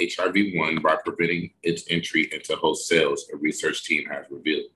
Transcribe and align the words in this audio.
HIV 0.00 0.36
1 0.54 0.80
by 0.80 0.98
preventing 1.04 1.50
its 1.64 1.82
entry 1.90 2.28
into 2.32 2.54
host 2.54 2.86
cells, 2.86 3.26
a 3.34 3.36
research 3.38 3.82
team 3.82 4.06
has 4.08 4.26
revealed. 4.30 4.66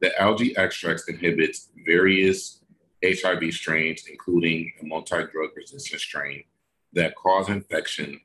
The 0.00 0.20
algae 0.20 0.56
extracts 0.56 1.08
inhibits 1.08 1.68
various 1.86 2.64
HIV 3.04 3.52
strains, 3.52 4.06
including 4.10 4.72
a 4.82 4.84
multi-drug 4.84 5.50
resistant 5.54 6.00
strain 6.00 6.42
that 6.94 7.14
cause 7.14 7.50
infection 7.50 8.20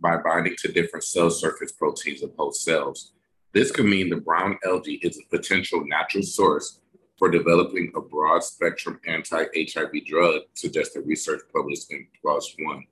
by 0.00 0.16
binding 0.16 0.56
to 0.60 0.72
different 0.72 1.04
cell 1.04 1.28
surface 1.28 1.72
proteins 1.72 2.22
of 2.22 2.32
host 2.38 2.64
cells. 2.64 3.12
This 3.52 3.70
could 3.70 3.84
mean 3.84 4.08
the 4.08 4.16
brown 4.16 4.58
algae 4.64 4.98
is 5.02 5.18
a 5.18 5.36
potential 5.36 5.84
natural 5.86 6.22
source 6.22 6.78
for 7.22 7.30
developing 7.30 7.92
a 7.94 8.00
broad 8.00 8.42
spectrum 8.42 8.98
anti 9.06 9.44
HIV 9.54 9.92
drug, 10.08 10.40
suggested 10.54 11.06
research 11.06 11.40
published 11.54 11.92
in 11.92 12.04
PLOS 12.20 12.56
One. 12.58 12.84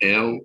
L. 0.00 0.38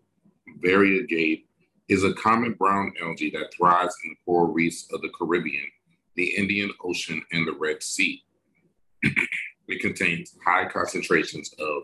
variegata 0.60 1.44
is 1.90 2.04
a 2.04 2.14
common 2.16 2.54
brown 2.54 2.92
algae 3.04 3.30
that 3.30 3.54
thrives 3.54 3.96
in 4.04 4.10
the 4.10 4.16
coral 4.26 4.52
reefs 4.52 4.88
of 4.92 5.00
the 5.04 5.12
Caribbean, 5.16 5.68
the 6.16 6.36
Indian 6.38 6.72
Ocean, 6.84 7.22
and 7.32 7.48
the 7.48 7.54
Red 7.54 7.84
Sea. 7.84 8.24
it 9.68 9.80
contains 9.80 10.36
high 10.44 10.68
concentrations 10.68 11.54
of 11.60 11.84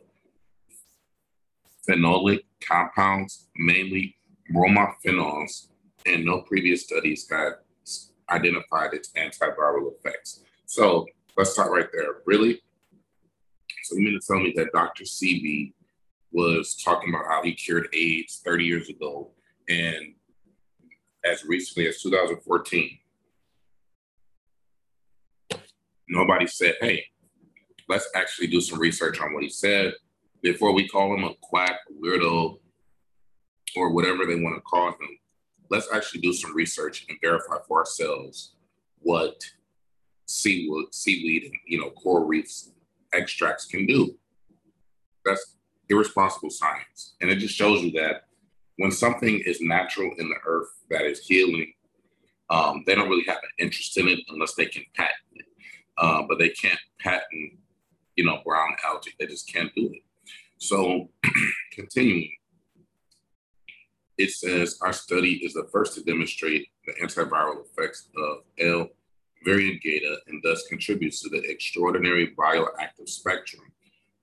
phenolic 1.88 2.40
compounds, 2.68 3.50
mainly 3.56 4.16
bromophenols, 4.52 5.68
and 6.08 6.26
no 6.26 6.42
previous 6.42 6.86
studies 6.86 7.30
had 7.30 7.52
identified 8.32 8.96
its 8.96 9.12
antiviral 9.12 9.94
effects. 9.94 10.42
So 10.66 11.06
let's 11.38 11.52
start 11.52 11.72
right 11.72 11.88
there. 11.94 12.18
Really? 12.26 12.62
So 13.84 13.96
you 13.96 14.04
mean 14.04 14.20
to 14.20 14.26
tell 14.26 14.40
me 14.40 14.54
that 14.56 14.72
Dr. 14.74 15.04
Sebi 15.04 15.74
was 16.32 16.76
talking 16.84 17.10
about 17.10 17.26
how 17.30 17.44
he 17.44 17.54
cured 17.54 17.88
AIDS 17.94 18.42
30 18.44 18.66
years 18.66 18.90
ago, 18.90 19.32
and 19.70 20.16
as 21.24 21.46
recently 21.46 21.88
as 21.88 22.02
2014, 22.02 22.98
nobody 26.10 26.48
said, 26.48 26.76
hey, 26.82 27.06
let's 27.88 28.10
actually 28.16 28.48
do 28.48 28.60
some 28.60 28.80
research 28.80 29.22
on 29.22 29.34
what 29.34 29.44
he 29.44 29.50
said 29.50 29.94
before 30.42 30.74
we 30.74 30.88
call 30.88 31.14
him 31.14 31.24
a 31.24 31.34
quack, 31.42 31.80
weirdo, 32.04 32.60
or 33.76 33.92
whatever 33.92 34.26
they 34.26 34.36
want 34.36 34.56
to 34.56 34.62
call 34.62 34.90
him. 34.90 35.20
Let's 35.70 35.88
actually 35.94 36.22
do 36.22 36.34
some 36.34 36.56
research 36.56 37.06
and 37.10 37.18
verify 37.22 37.58
for 37.68 37.80
ourselves 37.80 38.56
what 39.00 39.36
seaweed, 40.26 40.88
seaweed 40.92 41.44
and 41.44 41.54
you 41.68 41.80
know 41.80 41.90
coral 41.92 42.26
reefs 42.26 42.72
extracts 43.14 43.66
can 43.66 43.86
do. 43.86 44.16
That's 45.24 45.56
irresponsible 45.90 46.50
science, 46.50 47.16
and 47.22 47.30
it 47.30 47.38
just 47.38 47.56
shows 47.56 47.82
you 47.82 47.92
that 47.92 48.24
when 48.78 48.92
something 48.92 49.42
is 49.46 49.62
natural 49.62 50.12
in 50.18 50.30
the 50.30 50.36
earth 50.46 50.70
that 50.90 51.06
is 51.06 51.26
healing, 51.26 51.72
um, 52.50 52.84
they 52.86 52.96
don't 52.96 53.10
really 53.10 53.26
have 53.28 53.38
an 53.38 53.66
interest 53.66 53.98
in 53.98 54.08
it 54.08 54.20
unless 54.30 54.54
they 54.56 54.66
can 54.66 54.84
patent 54.96 55.16
it. 55.34 55.46
Uh, 55.98 56.24
but 56.28 56.38
they 56.38 56.50
can't 56.50 56.80
patent, 57.00 57.54
you 58.16 58.26
know, 58.26 58.42
brown 58.46 58.76
algae. 58.86 59.12
They 59.18 59.28
just 59.28 59.52
can't 59.52 59.74
do 59.76 59.90
it. 59.94 60.02
So, 60.58 61.10
continuing, 61.72 62.32
it 64.18 64.32
says 64.32 64.78
our 64.82 64.94
study 64.94 65.36
is 65.46 65.54
the 65.54 65.68
first 65.72 65.96
to 65.96 66.04
demonstrate 66.04 66.68
the 66.86 66.94
antiviral 67.02 67.64
effects 67.66 68.08
of 68.18 68.38
L 68.60 68.90
variegata 69.46 70.18
and 70.28 70.42
thus 70.44 70.68
contributes 70.68 71.22
to 71.22 71.30
the 71.30 71.42
extraordinary 71.50 72.34
bioactive 72.38 73.08
spectrum 73.08 73.64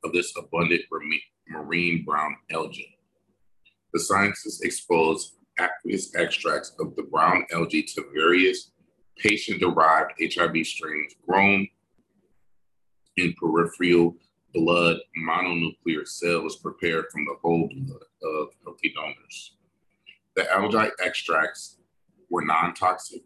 of 0.05 0.13
this 0.13 0.33
abundant 0.37 0.83
marine 1.49 2.05
brown 2.05 2.37
algae. 2.51 2.99
The 3.93 4.01
scientists 4.01 4.63
exposed 4.63 5.37
aqueous 5.59 6.15
extracts 6.15 6.75
of 6.81 6.97
the 6.97 7.03
brown 7.03 7.45
algae 7.53 7.83
to 7.83 8.05
various 8.15 8.71
patient-derived 9.19 10.13
HIV 10.21 10.67
strains 10.67 11.15
grown 11.27 11.69
in 13.17 13.35
peripheral 13.35 14.17
blood 14.55 14.97
mononuclear 15.19 16.07
cells 16.07 16.57
prepared 16.57 17.07
from 17.13 17.25
the 17.25 17.37
whole 17.43 17.69
blood 17.69 18.03
of 18.23 18.49
healthy 18.65 18.93
donors. 18.95 19.57
The 20.35 20.51
algae 20.51 20.91
extracts 21.05 21.77
were 22.31 22.45
non-toxic 22.45 23.23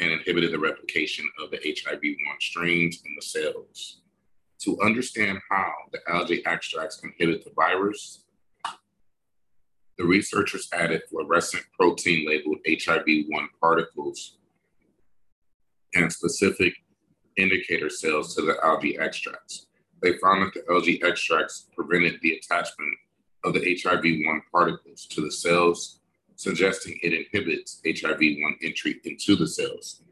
and 0.00 0.12
inhibited 0.12 0.52
the 0.52 0.58
replication 0.58 1.28
of 1.42 1.50
the 1.50 1.58
HIV 1.58 2.00
1 2.02 2.14
strains 2.40 3.02
in 3.04 3.14
the 3.14 3.22
cells. 3.22 4.00
To 4.60 4.80
understand 4.80 5.38
how 5.50 5.72
the 5.92 6.00
algae 6.08 6.44
extracts 6.46 7.02
inhibit 7.02 7.44
the 7.44 7.52
virus, 7.54 8.24
the 9.96 10.04
researchers 10.04 10.68
added 10.72 11.02
fluorescent 11.10 11.64
protein 11.78 12.26
labeled 12.28 12.58
HIV 12.66 13.06
1 13.28 13.48
particles 13.60 14.38
and 15.94 16.12
specific 16.12 16.74
indicator 17.36 17.90
cells 17.90 18.34
to 18.34 18.42
the 18.42 18.56
algae 18.64 18.98
extracts. 18.98 19.66
They 20.02 20.16
found 20.18 20.42
that 20.42 20.54
the 20.54 20.72
algae 20.72 21.02
extracts 21.02 21.66
prevented 21.74 22.20
the 22.22 22.34
attachment 22.34 22.94
of 23.44 23.54
the 23.54 23.80
HIV 23.82 24.02
1 24.02 24.42
particles 24.52 25.06
to 25.06 25.20
the 25.20 25.32
cells 25.32 26.00
suggesting 26.38 26.96
it 27.02 27.12
inhibits 27.12 27.82
HIV 27.84 28.20
1 28.20 28.56
entry 28.62 29.00
into 29.04 29.34
the 29.34 29.46
cells. 29.46 30.02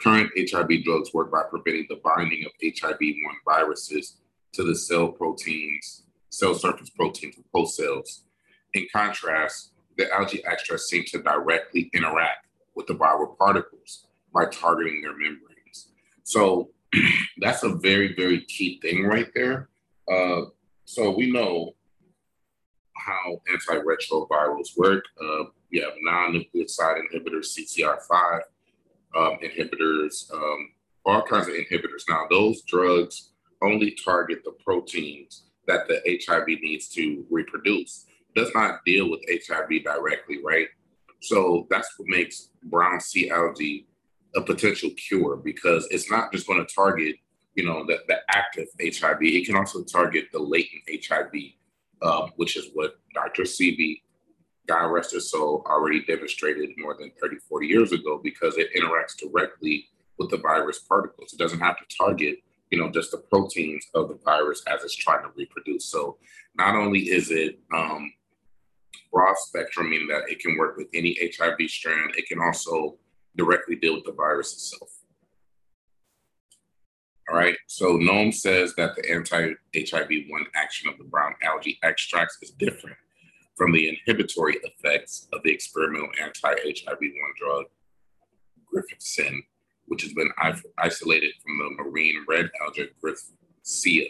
Current 0.00 0.30
HIV 0.36 0.84
drugs 0.84 1.12
work 1.12 1.30
by 1.30 1.42
preventing 1.50 1.86
the 1.88 2.00
binding 2.02 2.44
of 2.46 2.52
HIV 2.62 2.98
1 2.98 3.12
viruses 3.44 4.16
to 4.54 4.64
the 4.64 4.74
cell 4.74 5.08
proteins, 5.08 6.04
cell 6.30 6.54
surface 6.54 6.88
proteins 6.88 7.36
of 7.36 7.44
host 7.54 7.76
cells. 7.76 8.22
In 8.72 8.86
contrast, 8.90 9.72
the 9.98 10.10
algae 10.12 10.42
extracts 10.46 10.88
seem 10.88 11.04
to 11.08 11.22
directly 11.22 11.90
interact 11.92 12.46
with 12.74 12.86
the 12.86 12.94
viral 12.94 13.36
particles 13.36 14.06
by 14.32 14.46
targeting 14.46 15.02
their 15.02 15.12
membranes. 15.12 15.88
So 16.24 16.70
that's 17.38 17.64
a 17.64 17.74
very, 17.74 18.14
very 18.14 18.40
key 18.46 18.80
thing 18.80 19.04
right 19.04 19.28
there. 19.34 19.68
Uh, 20.10 20.46
so 20.86 21.10
we 21.10 21.30
know 21.30 21.74
how 22.98 23.40
antiretrovirals 23.52 24.76
work. 24.76 25.04
Uh, 25.20 25.44
we 25.70 25.80
have 25.80 25.92
non-nucleoside 26.00 27.00
inhibitors, 27.12 27.56
CCR5 27.56 28.40
um, 29.16 29.38
inhibitors, 29.42 30.32
um, 30.32 30.70
all 31.04 31.22
kinds 31.22 31.48
of 31.48 31.54
inhibitors. 31.54 32.04
Now, 32.08 32.26
those 32.30 32.62
drugs 32.62 33.30
only 33.62 33.96
target 34.04 34.42
the 34.44 34.52
proteins 34.64 35.44
that 35.66 35.88
the 35.88 36.00
HIV 36.26 36.46
needs 36.62 36.88
to 36.90 37.24
reproduce. 37.30 38.06
It 38.34 38.38
does 38.38 38.52
not 38.54 38.80
deal 38.84 39.10
with 39.10 39.20
HIV 39.28 39.84
directly, 39.84 40.38
right? 40.44 40.68
So 41.20 41.66
that's 41.70 41.92
what 41.96 42.08
makes 42.08 42.50
brown 42.64 43.00
sea 43.00 43.30
algae 43.30 43.86
a 44.34 44.42
potential 44.42 44.90
cure 44.90 45.36
because 45.36 45.88
it's 45.90 46.10
not 46.10 46.30
just 46.30 46.46
going 46.46 46.64
to 46.64 46.74
target, 46.74 47.16
you 47.54 47.64
know, 47.64 47.84
the, 47.86 47.98
the 48.06 48.18
active 48.28 48.68
HIV. 48.80 49.18
It 49.22 49.46
can 49.46 49.56
also 49.56 49.82
target 49.82 50.26
the 50.32 50.38
latent 50.38 50.82
HIV, 51.08 51.32
um, 52.02 52.32
which 52.36 52.56
is 52.56 52.70
what 52.74 52.98
Dr. 53.14 53.42
Sebi 53.42 54.02
God 54.66 54.86
rest 54.86 55.12
his 55.12 55.30
soul, 55.30 55.64
already 55.66 56.04
demonstrated 56.04 56.70
more 56.76 56.96
than 56.98 57.12
30, 57.20 57.36
40 57.48 57.66
years 57.66 57.92
ago 57.92 58.20
because 58.22 58.56
it 58.56 58.68
interacts 58.74 59.16
directly 59.16 59.88
with 60.18 60.30
the 60.30 60.38
virus 60.38 60.78
particles. 60.80 61.32
It 61.32 61.38
doesn't 61.38 61.60
have 61.60 61.76
to 61.78 61.96
target, 61.96 62.38
you 62.70 62.78
know, 62.78 62.90
just 62.90 63.10
the 63.10 63.18
proteins 63.18 63.86
of 63.94 64.08
the 64.08 64.18
virus 64.24 64.62
as 64.66 64.82
it's 64.82 64.96
trying 64.96 65.22
to 65.22 65.30
reproduce. 65.36 65.86
So 65.86 66.18
not 66.56 66.74
only 66.74 67.00
is 67.00 67.30
it 67.30 67.60
um, 67.74 68.12
broad 69.12 69.36
spectrum, 69.38 69.90
meaning 69.90 70.08
that 70.08 70.28
it 70.28 70.40
can 70.40 70.56
work 70.56 70.76
with 70.76 70.88
any 70.94 71.16
HIV 71.20 71.70
strand, 71.70 72.14
it 72.16 72.26
can 72.26 72.40
also 72.40 72.96
directly 73.36 73.76
deal 73.76 73.94
with 73.94 74.04
the 74.04 74.12
virus 74.12 74.52
itself. 74.52 74.90
All 77.28 77.36
right. 77.36 77.56
So 77.66 77.98
Noam 77.98 78.32
says 78.32 78.74
that 78.76 78.94
the 78.94 79.10
anti-HIV 79.10 80.10
one 80.28 80.46
action 80.54 80.88
of 80.88 80.96
the 80.96 81.04
brown 81.04 81.34
algae 81.42 81.78
extracts 81.82 82.38
is 82.40 82.52
different 82.52 82.96
from 83.56 83.72
the 83.72 83.88
inhibitory 83.88 84.58
effects 84.62 85.26
of 85.32 85.42
the 85.42 85.50
experimental 85.52 86.08
anti-HIV 86.22 86.98
one 87.00 87.32
drug, 87.36 87.64
Griffithsin, 88.72 89.40
which 89.86 90.02
has 90.02 90.12
been 90.12 90.30
isolated 90.78 91.32
from 91.42 91.58
the 91.58 91.82
marine 91.82 92.24
red 92.28 92.48
algae 92.62 92.90
Griffithsia. 93.02 94.06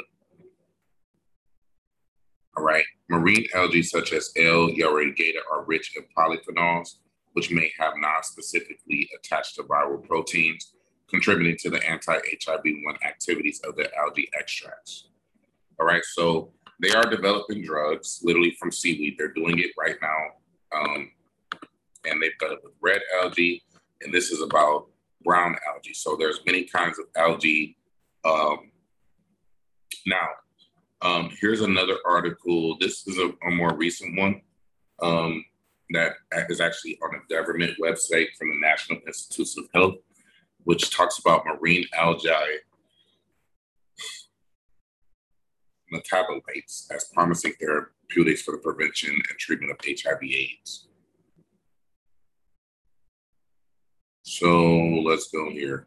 All 2.56 2.64
right. 2.64 2.84
Marine 3.08 3.46
algae 3.54 3.82
such 3.82 4.12
as 4.12 4.32
L. 4.36 4.68
variegata 4.68 5.40
are 5.50 5.64
rich 5.64 5.96
in 5.96 6.04
polyphenols, 6.16 6.96
which 7.32 7.50
may 7.50 7.70
have 7.78 7.94
non-specifically 7.96 9.08
attached 9.18 9.54
to 9.56 9.62
viral 9.62 10.02
proteins 10.06 10.74
contributing 11.08 11.56
to 11.60 11.70
the 11.70 11.84
anti-HIV-1 11.88 13.02
activities 13.04 13.60
of 13.64 13.76
the 13.76 13.94
algae 13.96 14.28
extracts. 14.38 15.08
All 15.78 15.86
right, 15.86 16.04
so 16.04 16.52
they 16.80 16.90
are 16.90 17.08
developing 17.08 17.62
drugs 17.62 18.20
literally 18.22 18.56
from 18.58 18.70
seaweed. 18.70 19.16
They're 19.18 19.32
doing 19.32 19.58
it 19.58 19.70
right 19.78 19.96
now. 20.02 20.78
Um, 20.78 21.10
and 22.04 22.22
they've 22.22 22.38
done 22.38 22.52
it 22.52 22.60
with 22.62 22.72
red 22.80 23.00
algae, 23.20 23.62
and 24.02 24.12
this 24.12 24.30
is 24.30 24.42
about 24.42 24.86
brown 25.24 25.56
algae. 25.68 25.94
So 25.94 26.16
there's 26.16 26.40
many 26.46 26.64
kinds 26.64 26.98
of 26.98 27.06
algae. 27.16 27.76
Um, 28.24 28.70
now, 30.06 30.28
um, 31.02 31.30
here's 31.40 31.60
another 31.60 31.96
article. 32.06 32.76
This 32.80 33.06
is 33.06 33.18
a, 33.18 33.32
a 33.46 33.50
more 33.50 33.74
recent 33.74 34.18
one 34.18 34.40
um, 35.02 35.44
that 35.90 36.12
is 36.48 36.60
actually 36.60 36.98
on 37.02 37.16
a 37.16 37.34
government 37.34 37.72
website 37.80 38.28
from 38.38 38.48
the 38.48 38.60
National 38.60 38.98
Institutes 39.06 39.58
of 39.58 39.64
Health 39.74 39.96
which 40.66 40.90
talks 40.90 41.20
about 41.20 41.46
marine 41.46 41.86
algae 41.94 42.28
metabolites 45.94 46.90
as 46.90 47.04
promising 47.14 47.52
therapeutics 47.60 48.42
for 48.42 48.50
the 48.50 48.58
prevention 48.58 49.10
and 49.10 49.38
treatment 49.38 49.70
of 49.70 49.78
HIV 49.86 50.18
AIDS. 50.22 50.88
So 54.22 54.48
let's 55.04 55.30
go 55.30 55.50
here. 55.50 55.86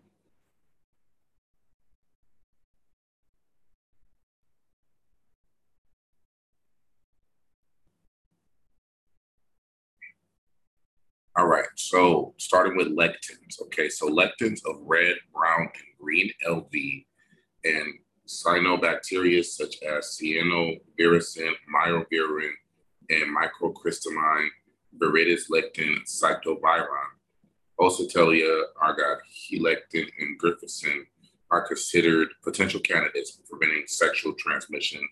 All 11.40 11.48
right, 11.48 11.70
so 11.76 12.34
starting 12.36 12.76
with 12.76 12.90
lectins. 12.90 13.62
Okay, 13.62 13.88
so 13.88 14.10
lectins 14.10 14.60
of 14.66 14.76
red, 14.82 15.16
brown, 15.34 15.62
and 15.62 15.72
green 15.98 16.30
LV 16.46 17.06
and 17.64 17.94
cyanobacteria 18.28 19.46
such 19.46 19.82
as 19.82 20.20
cyanovirusin, 20.22 21.54
microvirin, 21.74 22.52
and 23.10 23.34
Microcystis 23.34 24.48
viridis 25.02 25.44
lectin 25.50 26.00
scytovirin, 26.06 27.10
Oscillata, 27.80 28.64
argot, 28.82 29.20
helectin, 29.50 30.10
and 30.20 30.38
Griffithsin 30.38 31.06
are 31.52 31.66
considered 31.66 32.28
potential 32.44 32.82
candidates 32.82 33.32
for 33.32 33.44
preventing 33.44 33.86
sexual 33.88 34.34
transmission 34.34 35.08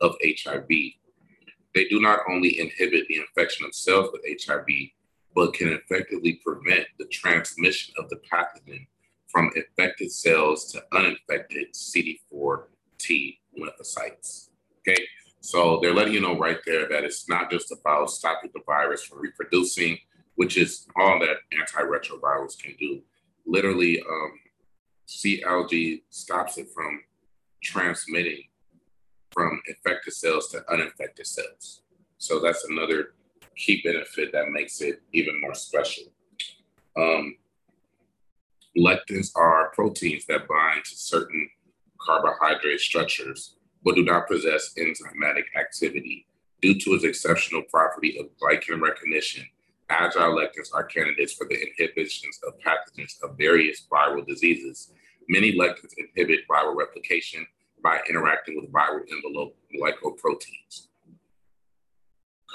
of 0.00 0.16
HIV. 0.24 0.68
They 0.68 1.84
do 1.90 2.00
not 2.00 2.20
only 2.30 2.60
inhibit 2.60 3.08
the 3.08 3.18
infection 3.18 3.66
of 3.66 3.74
cells 3.74 4.08
with 4.10 4.22
HIV, 4.42 4.64
but 5.36 5.52
can 5.52 5.68
effectively 5.68 6.40
prevent 6.42 6.86
the 6.98 7.04
transmission 7.08 7.94
of 7.98 8.08
the 8.08 8.16
pathogen 8.16 8.86
from 9.28 9.50
infected 9.54 10.10
cells 10.10 10.72
to 10.72 10.82
uninfected 10.94 11.74
CD4 11.74 12.64
T 12.98 13.38
lymphocytes. 13.60 14.48
Okay, 14.78 15.04
so 15.42 15.78
they're 15.80 15.92
letting 15.92 16.14
you 16.14 16.22
know 16.22 16.38
right 16.38 16.58
there 16.64 16.88
that 16.88 17.04
it's 17.04 17.28
not 17.28 17.50
just 17.50 17.70
about 17.70 18.10
stopping 18.10 18.50
the 18.54 18.62
virus 18.64 19.04
from 19.04 19.20
reproducing, 19.20 19.98
which 20.36 20.56
is 20.56 20.86
all 20.98 21.20
that 21.20 21.36
antiretrovirals 21.52 22.58
can 22.58 22.74
do. 22.80 23.02
Literally, 23.44 24.00
um, 24.00 24.32
CLG 25.06 26.02
stops 26.08 26.56
it 26.56 26.68
from 26.74 27.02
transmitting 27.62 28.44
from 29.32 29.60
infected 29.68 30.14
cells 30.14 30.48
to 30.48 30.64
uninfected 30.72 31.26
cells. 31.26 31.82
So 32.16 32.40
that's 32.40 32.64
another 32.64 33.10
key 33.56 33.80
benefit 33.82 34.32
that 34.32 34.50
makes 34.50 34.80
it 34.80 35.02
even 35.12 35.40
more 35.40 35.54
special. 35.54 36.04
Um, 36.96 37.36
lectins 38.76 39.30
are 39.34 39.70
proteins 39.74 40.26
that 40.26 40.46
bind 40.46 40.84
to 40.84 40.96
certain 40.96 41.48
carbohydrate 42.00 42.80
structures, 42.80 43.56
but 43.84 43.94
do 43.96 44.04
not 44.04 44.28
possess 44.28 44.74
enzymatic 44.78 45.44
activity. 45.58 46.26
Due 46.62 46.78
to 46.78 46.94
its 46.94 47.04
exceptional 47.04 47.62
property 47.70 48.18
of 48.18 48.26
glycan 48.38 48.80
recognition, 48.80 49.44
algal 49.90 50.36
lectins 50.36 50.68
are 50.74 50.84
candidates 50.84 51.32
for 51.32 51.46
the 51.46 51.56
inhibitions 51.60 52.38
of 52.46 52.54
pathogens 52.60 53.22
of 53.22 53.36
various 53.36 53.86
viral 53.90 54.26
diseases. 54.26 54.92
Many 55.28 55.56
lectins 55.56 55.92
inhibit 55.96 56.40
viral 56.48 56.76
replication 56.76 57.46
by 57.82 58.00
interacting 58.08 58.56
with 58.56 58.72
viral 58.72 59.02
envelope 59.10 59.56
glycoproteins 59.74 60.88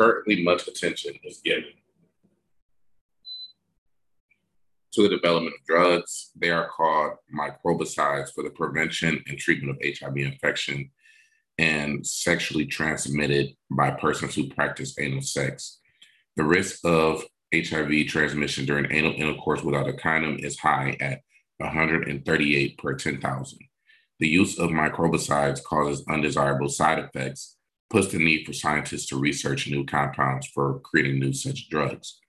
currently 0.02 0.44
much 0.44 0.68
attention 0.68 1.14
is 1.24 1.42
given 1.46 1.66
to 4.94 5.04
the 5.04 5.10
development 5.10 5.56
of 5.60 5.66
drugs. 5.66 6.32
They 6.36 6.50
are 6.50 6.68
called 6.68 7.14
microbicides 7.34 8.34
for 8.34 8.44
the 8.44 8.50
prevention 8.50 9.24
and 9.28 9.38
treatment 9.38 9.78
of 9.78 10.00
HIV 10.00 10.18
infection 10.18 10.90
and 11.58 12.06
sexually 12.06 12.66
transmitted 12.66 13.56
by 13.70 13.92
persons 13.92 14.34
who 14.34 14.50
practice 14.50 14.98
anal 15.00 15.22
sex. 15.22 15.80
The 16.36 16.44
risk 16.44 16.80
of 16.84 17.24
HIV 17.54 18.08
transmission 18.08 18.66
during 18.66 18.92
anal 18.92 19.14
intercourse 19.14 19.62
without 19.62 19.88
a 19.88 19.94
condom 19.94 20.38
is 20.40 20.58
high 20.58 20.98
at 21.00 21.22
138 21.58 22.78
per 22.78 22.96
10,000. 22.96 23.60
The 24.20 24.28
use 24.28 24.58
of 24.58 24.72
microbicides 24.72 25.64
causes 25.64 26.04
undesirable 26.08 26.70
side 26.70 27.00
effects 27.00 27.58
puts 27.92 28.08
the 28.08 28.18
need 28.18 28.46
for 28.46 28.54
scientists 28.54 29.06
to 29.08 29.20
research 29.20 29.68
new 29.68 29.86
compounds 29.86 30.48
for 30.48 30.80
creating 30.80 31.20
new 31.20 31.34
such 31.34 31.70
drugs. 31.70 32.20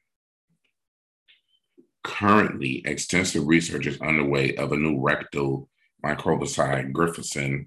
Currently, 2.03 2.83
extensive 2.85 3.47
research 3.47 3.87
is 3.87 4.01
underway 4.01 4.57
of 4.57 4.73
a 4.73 4.77
new 4.77 5.01
rectal 5.01 5.69
microbicide, 6.05 6.93
Griffithsin, 6.93 7.67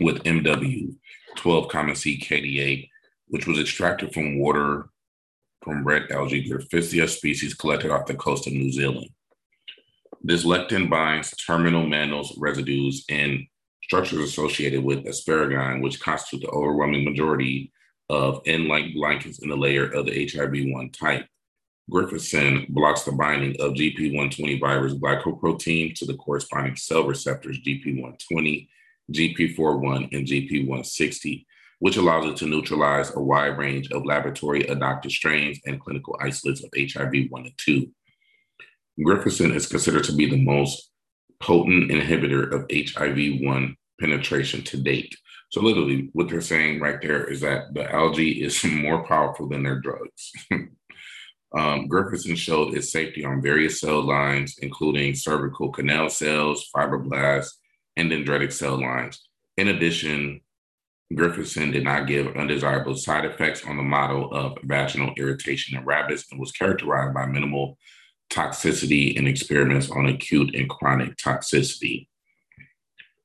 with 0.00 0.24
MW 0.24 0.96
12 1.36 1.68
common 1.68 1.94
C 1.94 2.18
KD8, 2.18 2.88
which 3.28 3.46
was 3.46 3.60
extracted 3.60 4.12
from 4.12 4.40
water 4.40 4.88
from 5.62 5.84
red 5.84 6.10
algae 6.10 6.50
Griffithsia 6.50 7.08
species 7.08 7.54
collected 7.54 7.92
off 7.92 8.06
the 8.06 8.14
coast 8.14 8.48
of 8.48 8.52
New 8.52 8.72
Zealand. 8.72 9.08
This 10.20 10.44
lectin 10.44 10.90
binds 10.90 11.30
terminal 11.36 11.84
mannose 11.84 12.34
residues 12.38 13.04
in 13.08 13.46
structures 13.84 14.20
associated 14.20 14.82
with 14.82 15.04
asparagine, 15.04 15.82
which 15.82 16.00
constitute 16.00 16.42
the 16.42 16.50
overwhelming 16.50 17.04
majority 17.04 17.70
of 18.08 18.40
N-like 18.46 18.94
blankets 18.94 19.40
in 19.40 19.50
the 19.50 19.56
layer 19.56 19.86
of 19.86 20.06
the 20.06 20.26
HIV-1 20.26 20.92
type. 20.98 21.26
Griffithsin 21.90 22.66
blocks 22.70 23.02
the 23.02 23.12
binding 23.12 23.54
of 23.60 23.74
GP120 23.74 24.58
virus 24.58 24.94
glycoprotein 24.94 25.94
to 25.96 26.06
the 26.06 26.14
corresponding 26.14 26.76
cell 26.76 27.06
receptors 27.06 27.60
GP120, 27.60 28.68
GP41, 29.12 30.16
and 30.16 30.26
GP160, 30.26 31.44
which 31.80 31.98
allows 31.98 32.24
it 32.24 32.36
to 32.38 32.46
neutralize 32.46 33.14
a 33.14 33.20
wide 33.20 33.58
range 33.58 33.90
of 33.92 34.06
laboratory 34.06 34.62
adopted 34.62 35.12
strains 35.12 35.58
and 35.66 35.78
clinical 35.78 36.16
isolates 36.22 36.64
of 36.64 36.70
HIV 36.74 37.26
1 37.28 37.42
and 37.42 37.52
2. 37.58 37.86
Griffithsin 39.00 39.54
is 39.54 39.66
considered 39.66 40.04
to 40.04 40.12
be 40.14 40.24
the 40.24 40.42
most 40.42 40.90
potent 41.44 41.90
inhibitor 41.90 42.50
of 42.52 42.66
HIV 42.72 43.42
1 43.42 43.76
penetration 44.00 44.62
to 44.62 44.78
date. 44.78 45.14
So, 45.50 45.60
literally, 45.60 46.08
what 46.12 46.28
they're 46.28 46.40
saying 46.40 46.80
right 46.80 47.00
there 47.00 47.24
is 47.30 47.42
that 47.42 47.74
the 47.74 47.90
algae 47.92 48.42
is 48.42 48.64
more 48.64 49.06
powerful 49.06 49.48
than 49.48 49.62
their 49.62 49.78
drugs. 49.78 50.32
um, 50.50 51.88
Griffithsin 51.88 52.36
showed 52.36 52.74
its 52.74 52.90
safety 52.90 53.24
on 53.24 53.42
various 53.42 53.80
cell 53.80 54.02
lines, 54.02 54.56
including 54.60 55.14
cervical 55.14 55.70
canal 55.70 56.08
cells, 56.08 56.68
fibroblasts, 56.74 57.52
and 57.96 58.10
dendritic 58.10 58.52
cell 58.52 58.80
lines. 58.80 59.28
In 59.56 59.68
addition, 59.68 60.40
Griffithsin 61.12 61.72
did 61.72 61.84
not 61.84 62.08
give 62.08 62.36
undesirable 62.36 62.96
side 62.96 63.24
effects 63.26 63.64
on 63.64 63.76
the 63.76 63.82
model 63.82 64.32
of 64.34 64.58
vaginal 64.64 65.12
irritation 65.16 65.78
in 65.78 65.84
rabbits 65.84 66.24
and 66.30 66.40
was 66.40 66.52
characterized 66.52 67.14
by 67.14 67.26
minimal 67.26 67.78
toxicity 68.30 69.16
in 69.16 69.26
experiments 69.26 69.90
on 69.90 70.06
acute 70.06 70.54
and 70.54 70.68
chronic 70.68 71.16
toxicity. 71.16 72.08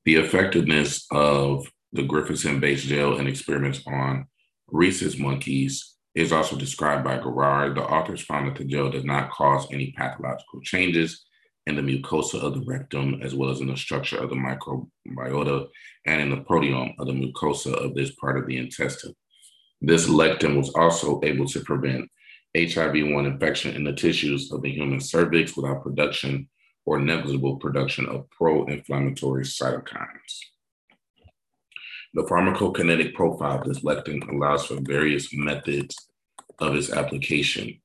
The 0.04 0.16
effectiveness 0.16 1.06
of 1.10 1.66
the 1.92 2.02
Griffithsin 2.02 2.60
based 2.60 2.86
gel 2.86 3.18
in 3.18 3.26
experiments 3.26 3.82
on 3.86 4.26
rhesus 4.68 5.18
monkeys 5.18 5.96
is 6.14 6.32
also 6.32 6.56
described 6.56 7.04
by 7.04 7.18
Gerard. 7.18 7.76
The 7.76 7.82
authors 7.82 8.22
found 8.22 8.48
that 8.48 8.56
the 8.56 8.64
gel 8.64 8.90
does 8.90 9.04
not 9.04 9.30
cause 9.30 9.66
any 9.72 9.92
pathological 9.92 10.60
changes 10.62 11.24
in 11.66 11.76
the 11.76 11.82
mucosa 11.82 12.40
of 12.40 12.54
the 12.54 12.64
rectum, 12.66 13.20
as 13.22 13.34
well 13.34 13.50
as 13.50 13.60
in 13.60 13.66
the 13.68 13.76
structure 13.76 14.18
of 14.18 14.30
the 14.30 14.36
microbiota 14.36 15.68
and 16.06 16.20
in 16.20 16.30
the 16.30 16.42
proteome 16.42 16.94
of 16.98 17.06
the 17.06 17.12
mucosa 17.12 17.72
of 17.72 17.94
this 17.94 18.12
part 18.16 18.38
of 18.38 18.46
the 18.46 18.56
intestine. 18.56 19.14
This 19.80 20.08
lectin 20.08 20.56
was 20.56 20.70
also 20.74 21.20
able 21.22 21.46
to 21.46 21.60
prevent 21.60 22.10
HIV-1 22.56 23.26
infection 23.26 23.74
in 23.76 23.84
the 23.84 23.92
tissues 23.92 24.50
of 24.50 24.62
the 24.62 24.70
human 24.70 25.00
cervix 25.00 25.56
without 25.56 25.82
production 25.82 26.48
or 26.84 26.98
negligible 26.98 27.56
production 27.56 28.06
of 28.06 28.28
pro-inflammatory 28.30 29.44
cytokines. 29.44 30.40
The 32.14 32.24
pharmacokinetic 32.24 33.14
profile 33.14 33.60
of 33.60 33.68
this 33.68 33.84
lectin 33.84 34.28
allows 34.28 34.66
for 34.66 34.78
various 34.80 35.32
methods 35.32 35.94
of 36.58 36.74
its 36.74 36.90
application. 36.90 37.80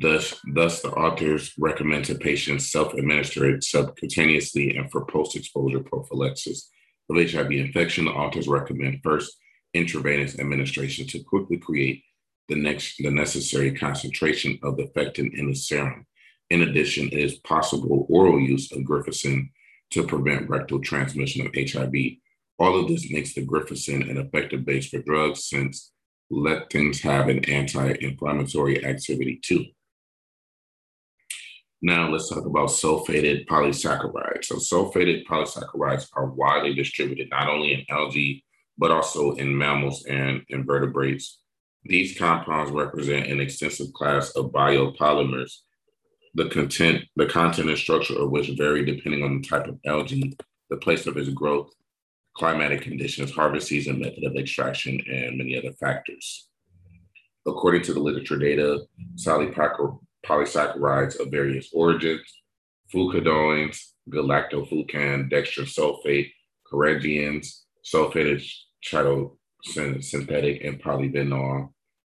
Thus, 0.00 0.40
thus, 0.52 0.82
the 0.82 0.90
authors 0.90 1.52
recommend 1.58 2.06
to 2.06 2.16
patients 2.16 2.72
self-administer 2.72 3.50
it 3.50 3.60
subcutaneously 3.60 4.78
and 4.78 4.90
for 4.90 5.04
post-exposure 5.04 5.80
prophylaxis 5.80 6.70
of 7.08 7.16
HIV 7.16 7.52
infection, 7.52 8.06
the 8.06 8.10
authors 8.10 8.48
recommend 8.48 9.00
first 9.04 9.36
intravenous 9.74 10.38
administration 10.38 11.06
to 11.08 11.22
quickly 11.22 11.58
create 11.58 12.02
the 12.48 12.56
next 12.56 12.96
the 12.98 13.10
necessary 13.10 13.72
concentration 13.72 14.58
of 14.62 14.76
the 14.76 14.84
lectin 14.96 15.32
in 15.38 15.48
the 15.48 15.54
serum. 15.54 16.06
In 16.50 16.62
addition, 16.62 17.08
it 17.08 17.18
is 17.18 17.36
possible 17.36 18.06
oral 18.10 18.40
use 18.40 18.70
of 18.72 18.82
Griffithsin 18.84 19.50
to 19.90 20.06
prevent 20.06 20.48
rectal 20.48 20.80
transmission 20.80 21.46
of 21.46 21.54
HIV. 21.54 21.94
All 22.58 22.78
of 22.78 22.88
this 22.88 23.10
makes 23.10 23.34
the 23.34 23.46
Griffithsin 23.46 24.10
an 24.10 24.18
effective 24.18 24.64
base 24.64 24.88
for 24.88 25.00
drugs 25.02 25.44
since 25.44 25.92
lectins 26.30 27.00
have 27.02 27.28
an 27.28 27.44
anti-inflammatory 27.46 28.84
activity 28.84 29.40
too. 29.42 29.66
Now 31.80 32.08
let's 32.10 32.28
talk 32.28 32.46
about 32.46 32.68
sulfated 32.68 33.46
polysaccharides. 33.46 34.44
So 34.44 34.56
sulfated 34.56 35.26
polysaccharides 35.26 36.08
are 36.14 36.26
widely 36.26 36.74
distributed 36.74 37.28
not 37.30 37.48
only 37.48 37.72
in 37.72 37.84
algae, 37.90 38.44
but 38.78 38.92
also 38.92 39.32
in 39.32 39.56
mammals 39.56 40.04
and 40.06 40.42
invertebrates 40.48 41.41
these 41.84 42.16
compounds 42.16 42.70
represent 42.70 43.26
an 43.26 43.40
extensive 43.40 43.92
class 43.92 44.30
of 44.30 44.52
biopolymers, 44.52 45.58
the 46.34 46.48
content, 46.48 47.04
the 47.16 47.26
content 47.26 47.68
and 47.68 47.78
structure 47.78 48.18
of 48.18 48.30
which 48.30 48.50
vary 48.56 48.84
depending 48.84 49.22
on 49.22 49.40
the 49.40 49.46
type 49.46 49.66
of 49.66 49.78
algae, 49.84 50.36
the 50.70 50.76
place 50.76 51.06
of 51.06 51.16
its 51.16 51.28
growth, 51.30 51.72
climatic 52.36 52.82
conditions, 52.82 53.32
harvest 53.32 53.68
season, 53.68 54.00
method 54.00 54.24
of 54.24 54.36
extraction, 54.36 55.00
and 55.10 55.36
many 55.36 55.58
other 55.58 55.72
factors. 55.72 56.48
According 57.46 57.82
to 57.82 57.94
the 57.94 58.00
literature 58.00 58.38
data, 58.38 58.80
polysaccharides 60.24 61.18
of 61.20 61.30
various 61.30 61.68
origins, 61.74 62.22
fucoidans, 62.94 63.78
galactofucan, 64.08 65.30
dextrin 65.30 65.66
sulfate, 65.66 66.30
carrageenans, 66.72 67.62
sulfated 67.84 68.48
synthetic 69.64 70.64
and 70.64 70.82
polyphenol 70.82 71.70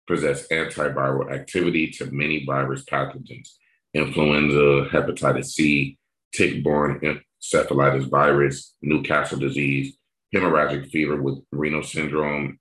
possess 0.08 0.48
antiviral 0.48 1.32
activity 1.32 1.88
to 1.92 2.06
many 2.12 2.46
virus 2.46 2.84
pathogens, 2.86 3.56
influenza, 3.94 4.88
hepatitis 4.90 5.48
C, 5.48 5.98
tick-borne 6.34 7.00
encephalitis 7.44 8.10
virus, 8.10 8.76
Newcastle 8.82 9.40
disease, 9.40 9.98
hemorrhagic 10.34 10.90
fever 10.90 11.22
with 11.22 11.40
renal 11.52 11.84
syndrome, 11.84 12.58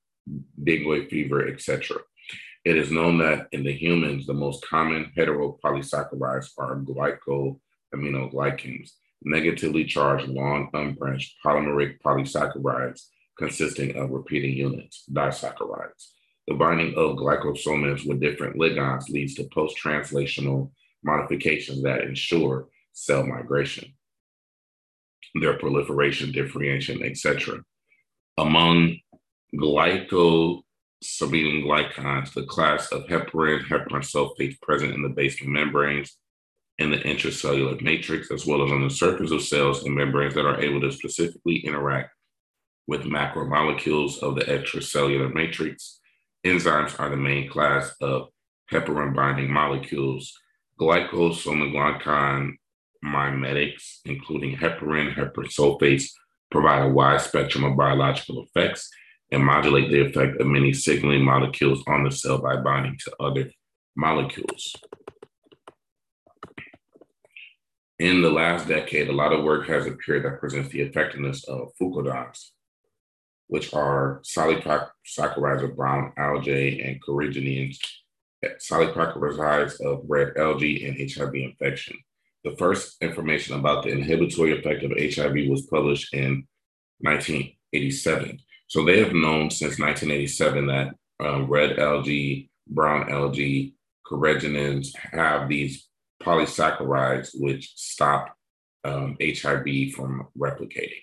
dengue 0.62 1.08
fever, 1.08 1.48
etc. 1.48 1.98
It 2.64 2.76
is 2.76 2.90
known 2.90 3.18
that 3.18 3.46
in 3.52 3.62
the 3.62 3.72
humans, 3.72 4.26
the 4.26 4.34
most 4.34 4.66
common 4.68 5.12
heteropolysaccharides 5.16 6.50
are 6.58 6.80
glycosaminoglycans, 7.94 8.90
negatively 9.22 9.84
charged 9.84 10.26
long 10.28 10.68
unbranched 10.72 11.36
polymeric 11.44 12.00
polysaccharides 12.04 13.02
consisting 13.38 13.96
of 13.96 14.10
repeating 14.10 14.56
units, 14.56 15.04
disaccharides. 15.12 16.12
The 16.48 16.54
binding 16.54 16.94
of 16.94 17.16
glycosomes 17.16 18.06
with 18.06 18.20
different 18.20 18.56
ligands 18.56 19.08
leads 19.08 19.34
to 19.34 19.48
post-translational 19.52 20.70
modifications 21.02 21.82
that 21.82 22.02
ensure 22.02 22.68
cell 22.92 23.26
migration, 23.26 23.92
their 25.40 25.58
proliferation, 25.58 26.30
differentiation, 26.32 27.02
etc. 27.02 27.64
Among 28.38 28.98
glycosaminoglycans, 29.54 32.32
the 32.32 32.46
class 32.46 32.92
of 32.92 33.06
heparin, 33.06 33.66
heparin 33.66 34.02
sulfates 34.02 34.60
present 34.60 34.94
in 34.94 35.02
the 35.02 35.08
basement 35.08 35.52
membranes, 35.52 36.16
in 36.78 36.90
the 36.90 36.98
intracellular 36.98 37.80
matrix, 37.80 38.30
as 38.30 38.46
well 38.46 38.62
as 38.64 38.70
on 38.70 38.82
the 38.82 38.90
surface 38.90 39.30
of 39.30 39.42
cells 39.42 39.84
and 39.84 39.94
membranes 39.94 40.34
that 40.34 40.44
are 40.44 40.60
able 40.60 40.80
to 40.80 40.92
specifically 40.92 41.56
interact 41.58 42.15
with 42.86 43.02
macromolecules 43.02 44.18
of 44.22 44.36
the 44.36 44.42
extracellular 44.42 45.32
matrix. 45.32 46.00
Enzymes 46.44 46.98
are 47.00 47.10
the 47.10 47.16
main 47.16 47.48
class 47.48 47.94
of 48.00 48.28
heparin 48.70 49.14
binding 49.14 49.52
molecules. 49.52 50.32
Glycosaminoglycan 50.80 52.52
mimetics, 53.02 54.00
including 54.04 54.56
heparin, 54.56 55.14
heparin 55.14 55.52
sulfates, 55.52 56.10
provide 56.50 56.82
a 56.82 56.88
wide 56.88 57.20
spectrum 57.20 57.64
of 57.64 57.76
biological 57.76 58.44
effects 58.44 58.88
and 59.32 59.44
modulate 59.44 59.90
the 59.90 60.00
effect 60.00 60.40
of 60.40 60.46
many 60.46 60.72
signaling 60.72 61.24
molecules 61.24 61.82
on 61.88 62.04
the 62.04 62.10
cell 62.10 62.38
by 62.38 62.56
binding 62.56 62.96
to 62.98 63.12
other 63.18 63.50
molecules. 63.96 64.76
In 67.98 68.20
the 68.20 68.30
last 68.30 68.68
decade, 68.68 69.08
a 69.08 69.12
lot 69.12 69.32
of 69.32 69.42
work 69.42 69.66
has 69.68 69.86
appeared 69.86 70.24
that 70.24 70.38
presents 70.38 70.68
the 70.68 70.82
effectiveness 70.82 71.42
of 71.48 71.72
fucoidans 71.80 72.50
which 73.48 73.72
are 73.74 74.20
of 75.62 75.76
brown 75.76 76.12
algae 76.16 76.82
and 76.82 77.02
carrageenans, 77.02 77.78
polysaccharides 78.42 79.80
of 79.80 80.04
red 80.08 80.36
algae 80.36 80.86
and 80.86 81.10
HIV 81.10 81.34
infection. 81.34 81.96
The 82.44 82.56
first 82.56 82.96
information 83.00 83.56
about 83.56 83.84
the 83.84 83.90
inhibitory 83.90 84.58
effect 84.58 84.82
of 84.84 84.92
HIV 84.92 85.48
was 85.48 85.66
published 85.66 86.14
in 86.14 86.46
1987. 87.00 88.38
So 88.68 88.84
they 88.84 88.98
have 89.02 89.12
known 89.12 89.50
since 89.50 89.78
1987 89.78 90.66
that 90.66 90.94
um, 91.20 91.48
red 91.48 91.78
algae, 91.78 92.50
brown 92.68 93.10
algae, 93.10 93.74
carrageenans 94.06 94.94
have 94.96 95.48
these 95.48 95.88
polysaccharides 96.22 97.30
which 97.34 97.72
stop 97.76 98.36
um, 98.84 99.16
HIV 99.20 99.92
from 99.94 100.28
replicating. 100.38 101.02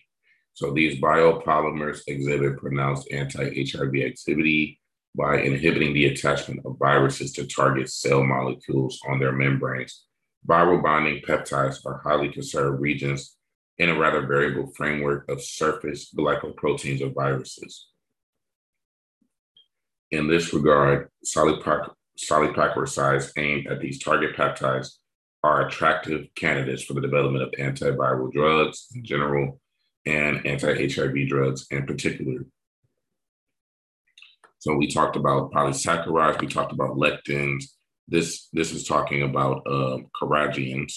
So 0.54 0.72
these 0.72 1.02
biopolymers 1.02 2.02
exhibit 2.08 2.58
pronounced 2.58 3.12
anti-HIV 3.12 3.96
activity 4.06 4.80
by 5.16 5.40
inhibiting 5.40 5.94
the 5.94 6.06
attachment 6.06 6.62
of 6.66 6.78
viruses 6.80 7.32
to 7.34 7.46
target 7.48 7.90
cell 7.90 8.24
molecules 8.24 9.00
on 9.08 9.20
their 9.20 9.32
membranes. 9.32 10.06
Viral 10.48 10.84
binding 10.84 11.22
peptides 11.22 11.86
are 11.86 12.02
highly 12.04 12.30
conserved 12.30 12.82
regions 12.82 13.38
in 13.78 13.90
a 13.90 13.98
rather 13.98 14.26
variable 14.26 14.72
framework 14.76 15.30
of 15.30 15.42
surface 15.42 16.14
glycoproteins 16.16 17.02
of 17.02 17.14
viruses. 17.14 17.88
In 20.12 20.28
this 20.28 20.54
regard, 20.54 21.08
polysaccharides 21.26 23.32
aimed 23.38 23.68
at 23.68 23.80
these 23.80 24.04
target 24.04 24.36
peptides 24.36 24.98
are 25.44 25.68
attractive 25.68 26.28
candidates 26.36 26.84
for 26.84 26.94
the 26.94 27.02
development 27.02 27.44
of 27.44 27.52
antiviral 27.60 28.32
drugs 28.32 28.88
in 28.94 29.04
general 29.04 29.60
and 30.06 30.46
anti-HIV 30.46 31.28
drugs 31.28 31.66
in 31.72 31.86
particular. 31.86 32.46
So 34.60 34.76
we 34.76 34.88
talked 34.88 35.16
about 35.16 35.52
polysaccharides, 35.52 36.40
we 36.40 36.48
talked 36.48 36.72
about 36.72 36.98
lectins. 36.98 37.66
This 38.08 38.48
this 38.54 38.72
is 38.72 38.86
talking 38.86 39.24
about 39.24 39.62
um, 39.66 40.08
carrageenans, 40.22 40.94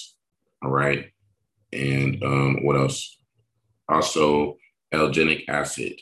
all 0.62 0.70
right, 0.70 1.06
and 1.72 2.22
um, 2.22 2.64
what 2.64 2.76
else? 2.76 3.18
Also, 3.88 4.56
alginic 4.92 5.44
acid. 5.48 6.00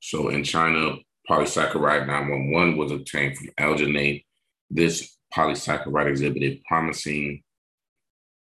So 0.00 0.28
in 0.28 0.44
China, 0.44 0.96
polysaccharide 1.28 2.06
911 2.06 2.76
was 2.76 2.92
obtained 2.92 3.36
from 3.36 3.48
alginate. 3.58 4.24
This 4.70 5.16
polysaccharide 5.34 6.08
exhibited 6.08 6.62
promising 6.66 7.42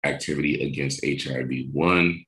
activity 0.06 0.64
against 0.64 1.06
HIV 1.06 1.50
1 1.72 2.26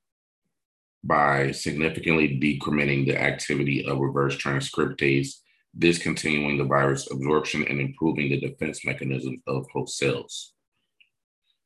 by 1.08 1.50
significantly 1.52 2.38
decrementing 2.38 3.06
the 3.06 3.20
activity 3.20 3.84
of 3.86 3.98
reverse 3.98 4.36
transcriptase, 4.36 5.36
discontinuing 5.78 6.58
the 6.58 6.64
virus 6.64 7.10
absorption, 7.10 7.64
and 7.64 7.80
improving 7.80 8.28
the 8.28 8.40
defense 8.40 8.84
mechanisms 8.84 9.40
of 9.46 9.66
host 9.72 9.96
cells. 9.96 10.52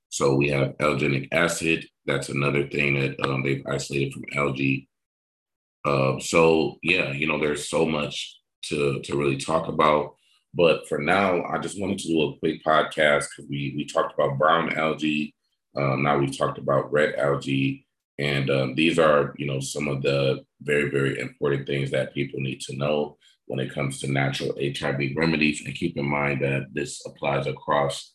So 0.09 0.37
we 0.37 0.49
have 0.51 0.77
alginic 0.79 1.29
acid. 1.33 1.87
That's 2.07 2.29
another 2.29 2.69
thing 2.69 3.01
that 3.01 3.19
um, 3.27 3.43
they've 3.43 3.67
isolated 3.67 4.13
from 4.13 4.25
algae. 4.35 4.89
Uh, 5.85 6.21
so 6.21 6.79
yeah, 6.83 7.11
you 7.13 7.27
know, 7.27 7.41
there's 7.41 7.69
so 7.69 7.85
much 7.85 8.39
to 8.67 9.01
to 9.01 9.17
really 9.17 9.39
talk 9.39 9.69
about. 9.69 10.15
But 10.55 10.87
for 10.87 10.99
now, 10.99 11.43
I 11.45 11.59
just 11.59 11.81
wanted 11.81 11.99
to 12.01 12.09
do 12.09 12.23
a 12.23 12.39
quick 12.39 12.63
podcast 12.65 13.29
because 13.31 13.49
we 13.49 13.73
we 13.77 13.87
talked 13.87 14.15
about 14.15 14.39
brown 14.39 14.77
algae. 14.77 15.35
Um, 15.77 16.03
now 16.03 16.19
we've 16.19 16.37
talked 16.37 16.59
about 16.59 16.93
red 16.93 17.15
algae, 17.15 17.87
and 18.23 18.51
um, 18.51 18.75
these 18.75 18.99
are 18.99 19.35
you 19.37 19.47
know 19.47 19.61
some 19.61 19.89
of 19.89 20.03
the 20.03 20.45
very 20.63 20.89
very 20.91 21.19
important 21.19 21.67
things 21.67 21.91
that 21.91 22.15
people 22.15 22.41
need 22.41 22.61
to 22.63 22.77
know 22.77 23.17
when 23.47 23.61
it 23.61 23.75
comes 23.75 24.01
to 24.01 24.11
natural 24.11 24.55
HIV 24.59 25.17
remedies. 25.17 25.63
And 25.65 25.75
keep 25.75 25.97
in 25.97 26.09
mind 26.09 26.43
that 26.43 26.69
this 26.73 27.05
applies 27.05 27.47
across 27.47 28.15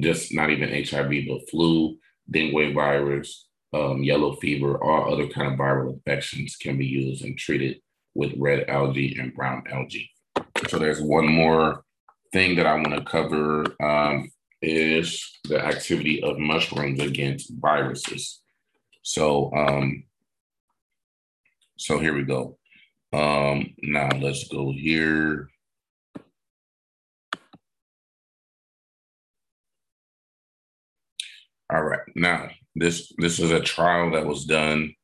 just 0.00 0.34
not 0.34 0.50
even 0.50 0.84
HIV, 0.84 1.12
but 1.28 1.50
flu, 1.50 1.96
dengue 2.30 2.74
virus, 2.74 3.48
um, 3.72 4.02
yellow 4.02 4.36
fever, 4.36 4.82
all 4.82 5.12
other 5.12 5.26
kind 5.28 5.52
of 5.52 5.58
viral 5.58 5.94
infections 5.94 6.56
can 6.56 6.78
be 6.78 6.86
used 6.86 7.24
and 7.24 7.36
treated 7.36 7.80
with 8.14 8.34
red 8.36 8.68
algae 8.68 9.16
and 9.18 9.34
brown 9.34 9.64
algae. 9.70 10.10
So 10.68 10.78
there's 10.78 11.00
one 11.00 11.26
more 11.26 11.82
thing 12.32 12.56
that 12.56 12.66
I 12.66 12.74
want 12.74 12.94
to 12.94 13.04
cover 13.04 13.64
um, 13.82 14.30
is 14.60 15.24
the 15.44 15.64
activity 15.64 16.22
of 16.22 16.38
mushrooms 16.38 17.00
against 17.00 17.52
viruses. 17.58 18.42
So 19.08 19.50
um, 19.54 20.04
so 21.78 21.98
here 21.98 22.14
we 22.14 22.24
go. 22.24 22.58
Um, 23.14 23.74
now 23.82 24.10
let's 24.20 24.46
go 24.48 24.70
here. 24.70 25.48
All 31.72 31.82
right, 31.82 32.00
now 32.16 32.50
this 32.74 33.10
this 33.16 33.40
is 33.40 33.50
a 33.50 33.60
trial 33.60 34.10
that 34.10 34.26
was 34.26 34.44
done. 34.44 34.94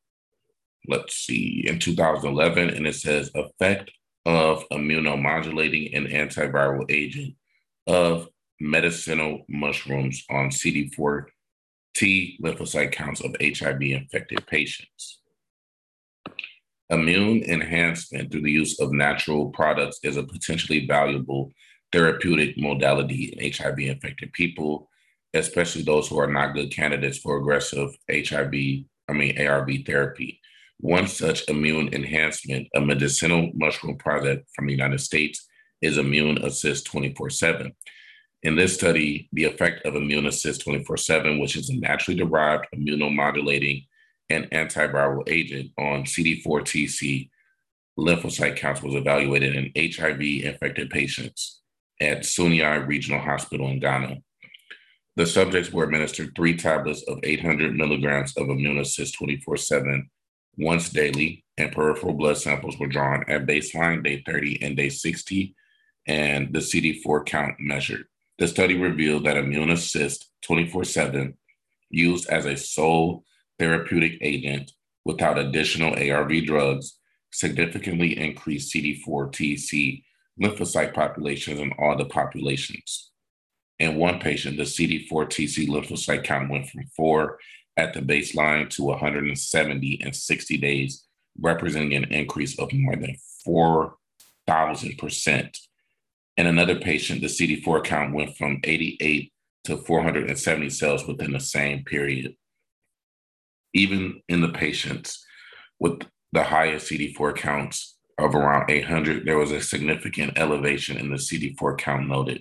Let's 0.87 1.17
see, 1.17 1.65
in 1.67 1.79
2011, 1.79 2.69
and 2.75 2.87
it 2.87 2.97
says 2.97 3.31
effect 3.35 3.91
of 4.27 4.69
immunomodulating 4.71 5.97
and 5.97 6.09
antiviral 6.09 6.85
agent 6.91 7.37
of 7.87 8.29
medicinal 8.61 9.47
mushrooms 9.49 10.25
on 10.29 10.51
CD4 10.51 11.25
T 11.95 12.39
lymphocyte 12.43 12.93
counts 12.93 13.21
of 13.21 13.37
HIV 13.41 13.83
infected 13.83 14.47
patients. 14.47 15.21
Immune 16.91 17.43
enhancement 17.45 18.31
through 18.31 18.43
the 18.43 18.51
use 18.51 18.79
of 18.79 18.93
natural 18.93 19.51
products 19.51 20.01
is 20.03 20.17
a 20.17 20.23
potentially 20.23 20.87
valuable 20.87 21.53
therapeutic 21.93 22.59
modality 22.59 23.35
in 23.37 23.53
HIV 23.53 23.79
infected 23.79 24.33
people, 24.33 24.89
especially 25.33 25.83
those 25.83 26.09
who 26.09 26.19
are 26.19 26.31
not 26.31 26.55
good 26.55 26.71
candidates 26.71 27.19
for 27.19 27.39
aggressive 27.39 27.91
HIV, 28.11 28.55
I 29.09 29.13
mean, 29.13 29.47
ARV 29.47 29.71
therapy. 29.87 30.41
One 30.79 31.07
such 31.07 31.49
immune 31.49 31.95
enhancement, 31.95 32.69
a 32.75 32.81
medicinal 32.81 33.51
mushroom 33.55 33.97
product 33.97 34.49
from 34.55 34.67
the 34.67 34.73
United 34.73 35.01
States, 35.01 35.47
is 35.81 35.99
Immune 35.99 36.39
Assist 36.39 36.87
24 36.87 37.31
7. 37.31 37.73
In 38.45 38.57
this 38.57 38.75
study, 38.75 39.27
the 39.33 39.45
effect 39.45 39.87
of 39.87 39.97
Immune 39.97 40.27
Assist 40.27 40.61
24 40.61 40.99
7, 40.99 41.39
which 41.39 41.57
is 41.57 41.71
a 41.71 41.77
naturally 41.77 42.19
derived 42.19 42.67
immunomodulating 42.77 43.87
and 44.29 44.51
antiviral 44.51 45.27
agent 45.29 45.71
on 45.79 46.05
CD4TC 46.05 47.31
lymphocyte 47.99 48.57
counts, 48.57 48.83
was 48.83 48.95
evaluated 48.95 49.57
in 49.57 49.73
HIV 49.75 50.21
infected 50.21 50.91
patients 50.91 51.63
at 52.03 52.21
Sunyani 52.21 52.87
Regional 52.87 53.21
Hospital 53.21 53.69
in 53.69 53.81
Ghana. 53.81 54.19
The 55.17 55.25
subjects 55.25 55.73
were 55.73 55.85
administered 55.85 56.33
three 56.37 56.55
tablets 56.55 57.03
of 57.09 57.21
800 57.23 57.75
milligrams 57.75 58.37
of 58.37 58.51
Immune 58.51 58.79
Assist 58.79 59.15
24 59.15 59.57
7 59.57 60.11
once 60.59 60.91
daily, 60.91 61.47
and 61.57 61.73
peripheral 61.73 62.13
blood 62.13 62.37
samples 62.37 62.79
were 62.79 62.89
drawn 62.89 63.25
at 63.27 63.47
baseline, 63.47 64.05
day 64.05 64.23
30, 64.27 64.63
and 64.63 64.77
day 64.77 64.91
60, 64.91 65.55
and 66.07 66.53
the 66.53 66.59
CD4 66.59 67.25
count 67.25 67.55
measured. 67.59 68.05
The 68.39 68.49
study 68.49 68.77
revealed 68.77 69.25
that 69.25 69.37
Immune 69.37 69.71
Assist 69.71 70.31
24 70.43 70.85
7, 70.85 71.37
used 71.91 72.29
as 72.29 72.47
a 72.47 72.57
sole 72.57 73.25
therapeutic 73.59 74.19
agent 74.21 74.73
without 75.05 75.39
additional 75.39 75.95
ARV 75.95 76.45
drugs, 76.45 76.99
significantly 77.33 78.19
increased 78.19 78.75
CD4 78.75 79.33
TC 79.33 80.03
lymphocyte 80.41 80.95
populations 80.95 81.61
in 81.61 81.71
all 81.79 81.97
the 81.97 82.07
populations. 82.07 83.13
In 83.79 83.95
one 83.97 84.19
patient, 84.19 84.57
the 84.57 84.65
CD4 84.65 85.09
TC 85.11 85.69
lymphocyte 85.69 86.25
count 86.25 86.51
went 86.51 86.69
from 86.69 86.87
four 86.97 87.39
at 87.77 87.93
the 87.93 88.01
baseline 88.01 88.69
to 88.71 88.85
170 88.85 89.95
in 89.95 90.13
60 90.13 90.57
days, 90.59 91.05
representing 91.41 91.95
an 91.95 92.05
increase 92.05 92.59
of 92.59 92.73
more 92.73 92.97
than 92.97 93.17
4,000%. 93.47 95.59
In 96.37 96.47
another 96.47 96.79
patient, 96.79 97.21
the 97.21 97.29
CD4 97.29 97.85
count 97.85 98.15
went 98.15 98.37
from 98.37 98.61
88 98.65 99.33
to 99.65 99.77
470 99.77 100.71
cells 100.71 101.07
within 101.07 101.33
the 101.33 101.41
same 101.41 101.85
period. 101.85 102.35
Even 103.73 104.21
in 104.29 104.41
the 104.41 104.49
patients 104.49 105.25
with 105.79 106.03
the 106.33 106.45
highest 106.45 106.91
CD4 106.91 107.37
counts 107.37 107.97
of 108.19 108.35
around 108.35 108.71
800, 108.71 109.25
there 109.25 109.39
was 109.39 109.53
a 109.53 109.61
significant 109.61 110.39
elevation 110.39 110.97
in 110.97 111.11
the 111.11 111.17
CD4 111.17 111.79
count 111.79 112.09
noted. 112.09 112.41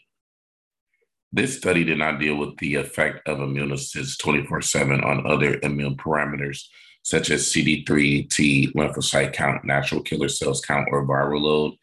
This 1.32 1.58
study 1.58 1.84
did 1.84 1.97
not 1.97 2.19
deal 2.19 2.36
with 2.36 2.58
the 2.58 2.75
effect 2.75 3.27
of 3.27 3.41
immune 3.41 3.71
assist 3.71 4.19
24 4.21 4.62
7 4.62 5.03
on 5.03 5.25
other 5.25 5.60
immune 5.63 5.97
parameters, 5.97 6.65
such 7.01 7.32
as 7.32 7.47
CD3 7.47 8.29
T 8.29 8.71
lymphocyte 8.75 9.34
count, 9.34 9.65
natural 9.65 10.01
killer 10.01 10.29
cells 10.29 10.62
count, 10.62 10.88
or 10.91 11.08
viral 11.08 11.41
load. 11.41 11.73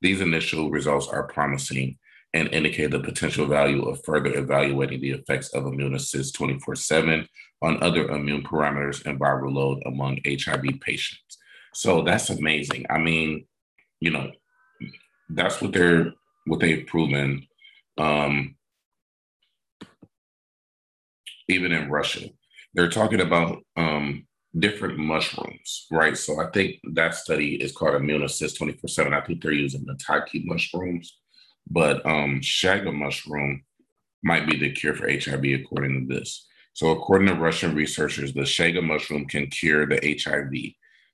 These 0.00 0.20
initial 0.20 0.70
results 0.70 1.08
are 1.08 1.26
promising 1.26 1.98
and 2.34 2.48
indicate 2.52 2.90
the 2.90 3.00
potential 3.00 3.46
value 3.46 3.84
of 3.88 4.04
further 4.04 4.36
evaluating 4.36 5.00
the 5.00 5.12
effects 5.12 5.48
of 5.50 5.66
immune 5.66 5.94
assist 5.94 6.34
24 6.34 6.76
7 6.76 7.26
on 7.62 7.82
other 7.82 8.08
immune 8.08 8.42
parameters 8.42 9.04
and 9.06 9.18
viral 9.18 9.52
load 9.52 9.82
among 9.86 10.18
HIV 10.26 10.80
patients. 10.80 11.38
So 11.74 12.02
that's 12.02 12.30
amazing. 12.30 12.86
I 12.90 12.98
mean, 12.98 13.46
you 14.00 14.10
know, 14.10 14.30
that's 15.30 15.60
what 15.60 15.72
they're 15.72 16.12
what 16.46 16.60
they've 16.60 16.86
proven. 16.86 17.46
Um, 17.96 18.56
even 21.48 21.72
in 21.72 21.90
Russia. 21.90 22.28
They're 22.74 22.90
talking 22.90 23.20
about 23.20 23.62
um, 23.76 24.26
different 24.56 24.98
mushrooms, 24.98 25.86
right? 25.90 26.16
So 26.16 26.40
I 26.40 26.50
think 26.50 26.76
that 26.94 27.14
study 27.14 27.56
is 27.56 27.72
called 27.72 27.94
Immune 27.94 28.22
Assist 28.22 28.56
24 28.58 28.88
7. 28.88 29.12
I 29.12 29.20
think 29.20 29.42
they're 29.42 29.52
using 29.52 29.84
the 29.84 29.98
Taki 30.04 30.44
mushrooms, 30.44 31.18
but 31.70 32.04
um, 32.06 32.40
Chaga 32.40 32.94
mushroom 32.94 33.62
might 34.22 34.48
be 34.48 34.56
the 34.56 34.72
cure 34.72 34.94
for 34.94 35.08
HIV, 35.08 35.44
according 35.44 36.08
to 36.08 36.14
this. 36.14 36.46
So, 36.72 36.90
according 36.90 37.28
to 37.28 37.34
Russian 37.34 37.74
researchers, 37.74 38.32
the 38.32 38.42
Chaga 38.42 38.82
mushroom 38.82 39.26
can 39.26 39.48
cure 39.48 39.86
the 39.86 39.96
HIV. 39.96 40.50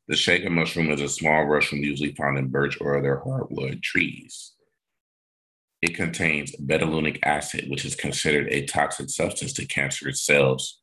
The 0.06 0.14
Chaga 0.14 0.50
mushroom 0.50 0.90
is 0.90 1.00
a 1.00 1.08
small 1.08 1.46
mushroom 1.46 1.82
usually 1.82 2.14
found 2.14 2.38
in 2.38 2.48
birch 2.48 2.78
or 2.80 2.98
other 2.98 3.20
hardwood 3.24 3.82
trees. 3.82 4.52
It 5.80 5.94
contains 5.94 6.54
betulinic 6.56 7.18
acid, 7.22 7.68
which 7.68 7.84
is 7.84 7.94
considered 7.94 8.48
a 8.50 8.66
toxic 8.66 9.10
substance 9.10 9.52
to 9.54 9.66
cancerous 9.66 10.22
cells. 10.22 10.80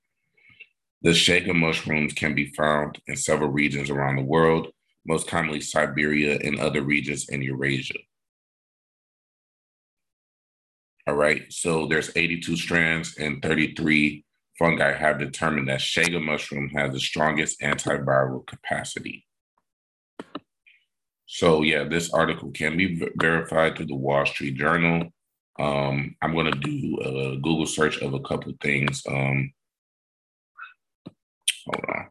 The 1.04 1.12
Chaga 1.12 1.56
mushrooms 1.56 2.14
can 2.14 2.36
be 2.36 2.54
found 2.54 3.00
in 3.08 3.16
several 3.16 3.50
regions 3.50 3.90
around 3.90 4.18
the 4.18 4.24
world, 4.24 4.68
most 5.06 5.28
commonly 5.28 5.62
Siberia 5.62 6.38
and 6.44 6.60
other 6.60 6.84
regions 6.84 7.30
in 7.30 7.42
Eurasia. 7.42 7.98
All 11.08 11.16
right, 11.16 11.52
so 11.52 11.88
there's 11.88 12.16
82 12.16 12.56
strands 12.56 13.18
and 13.18 13.42
33 13.42 14.24
fungi 14.60 14.94
have 14.94 15.18
determined 15.18 15.68
that 15.70 15.80
Chaga 15.80 16.24
mushroom 16.24 16.70
has 16.70 16.94
the 16.94 17.00
strongest 17.00 17.60
antiviral 17.62 18.46
capacity. 18.46 19.26
So 21.26 21.64
yeah, 21.64 21.86
this 21.86 22.14
article 22.14 22.52
can 22.52 22.78
be 22.78 23.02
verified 23.16 23.76
through 23.76 23.88
the 23.88 23.96
Wall 23.96 24.26
Street 24.28 24.56
Journal. 24.56 25.10
Um, 25.58 26.16
I'm 26.22 26.34
going 26.34 26.52
to 26.52 26.60
do 26.60 26.98
a 27.00 27.38
Google 27.38 27.66
search 27.66 27.98
of 28.02 28.14
a 28.14 28.20
couple 28.20 28.54
things. 28.62 29.02
Um, 29.10 29.52
hold 31.66 31.86
on. 31.90 32.08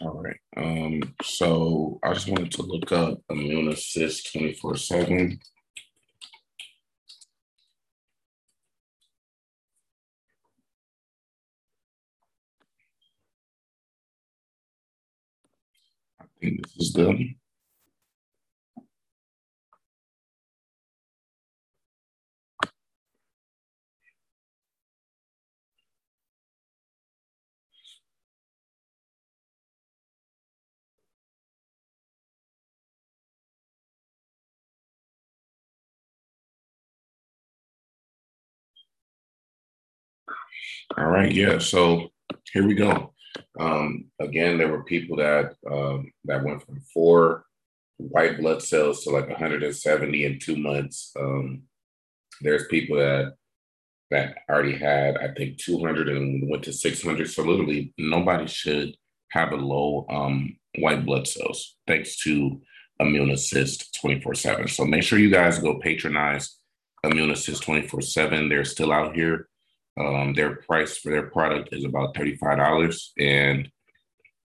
All 0.00 0.22
right. 0.22 0.38
Um, 0.56 1.02
so 1.22 1.98
I 2.02 2.14
just 2.14 2.28
wanted 2.28 2.52
to 2.52 2.62
look 2.62 2.92
up 2.92 3.20
Immune 3.30 3.68
Assist 3.68 4.32
24 4.32 4.76
7. 4.76 5.40
I 16.20 16.24
think 16.40 16.62
this 16.62 16.76
is 16.88 16.92
them. 16.94 17.36
All 40.98 41.06
right, 41.06 41.32
yeah. 41.32 41.58
So 41.58 42.08
here 42.52 42.66
we 42.66 42.74
go. 42.74 43.14
Um, 43.58 44.06
again, 44.20 44.58
there 44.58 44.68
were 44.68 44.84
people 44.84 45.16
that 45.16 45.54
um, 45.70 46.12
that 46.24 46.44
went 46.44 46.64
from 46.64 46.80
four 46.92 47.44
white 47.98 48.38
blood 48.38 48.62
cells 48.62 49.04
to 49.04 49.10
like 49.10 49.28
170 49.28 50.24
in 50.24 50.38
two 50.38 50.56
months. 50.56 51.12
Um, 51.18 51.62
there's 52.40 52.66
people 52.68 52.96
that 52.96 53.34
that 54.10 54.38
already 54.48 54.76
had, 54.76 55.16
I 55.18 55.32
think, 55.34 55.58
200 55.58 56.08
and 56.08 56.50
went 56.50 56.64
to 56.64 56.72
600. 56.72 57.30
So 57.30 57.44
literally, 57.44 57.94
nobody 57.96 58.48
should 58.48 58.96
have 59.30 59.52
a 59.52 59.56
low 59.56 60.04
um, 60.10 60.56
white 60.78 61.06
blood 61.06 61.28
cells 61.28 61.76
thanks 61.86 62.18
to 62.24 62.60
Immune 62.98 63.30
Assist 63.30 63.96
24 64.00 64.34
7. 64.34 64.68
So 64.68 64.84
make 64.84 65.02
sure 65.02 65.18
you 65.18 65.30
guys 65.30 65.58
go 65.58 65.78
patronize 65.78 66.56
Immune 67.04 67.30
Assist 67.30 67.62
24 67.62 68.02
7. 68.02 68.48
They're 68.48 68.64
still 68.64 68.92
out 68.92 69.14
here. 69.14 69.48
Um, 69.98 70.34
their 70.34 70.56
price 70.56 70.96
for 70.98 71.10
their 71.10 71.26
product 71.26 71.70
is 71.72 71.84
about 71.84 72.14
$35 72.14 73.10
and 73.18 73.70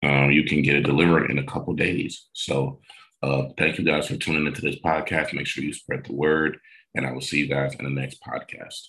um, 0.03 0.31
you 0.31 0.45
can 0.45 0.63
get 0.63 0.77
it 0.77 0.83
delivered 0.83 1.31
in 1.31 1.39
a 1.39 1.47
couple 1.47 1.75
days. 1.75 2.29
So 2.33 2.81
uh, 3.23 3.45
thank 3.59 3.79
you 3.79 3.85
guys 3.85 4.09
for 4.09 4.17
tuning 4.17 4.47
into 4.47 4.61
this 4.63 4.81
podcast. 4.85 5.35
Make 5.35 5.47
sure 5.47 5.65
you 5.65 5.73
spread 5.73 6.05
the 6.05 6.15
word 6.15 6.59
and 6.95 7.07
I 7.07 7.13
will 7.13 7.21
see 7.21 7.39
you 7.39 7.49
guys 7.49 7.75
in 7.75 7.85
the 7.85 7.91
next 7.91 8.21
podcast. 8.23 8.89